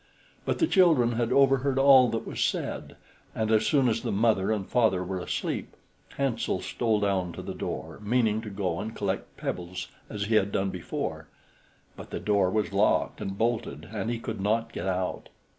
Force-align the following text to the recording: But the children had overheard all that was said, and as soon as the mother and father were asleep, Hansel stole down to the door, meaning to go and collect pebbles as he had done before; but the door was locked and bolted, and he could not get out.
But 0.45 0.57
the 0.57 0.65
children 0.65 1.11
had 1.11 1.31
overheard 1.31 1.77
all 1.77 2.09
that 2.09 2.25
was 2.25 2.43
said, 2.43 2.95
and 3.35 3.51
as 3.51 3.67
soon 3.67 3.87
as 3.87 4.01
the 4.01 4.11
mother 4.11 4.51
and 4.51 4.67
father 4.67 5.03
were 5.03 5.19
asleep, 5.19 5.75
Hansel 6.17 6.59
stole 6.61 6.99
down 6.99 7.33
to 7.33 7.43
the 7.43 7.53
door, 7.53 7.99
meaning 8.01 8.41
to 8.41 8.49
go 8.49 8.79
and 8.79 8.95
collect 8.95 9.37
pebbles 9.37 9.89
as 10.09 10.23
he 10.23 10.33
had 10.33 10.51
done 10.51 10.71
before; 10.71 11.27
but 11.95 12.09
the 12.09 12.19
door 12.19 12.49
was 12.49 12.73
locked 12.73 13.21
and 13.21 13.37
bolted, 13.37 13.89
and 13.93 14.09
he 14.09 14.17
could 14.17 14.41
not 14.41 14.73
get 14.73 14.87
out. 14.87 15.29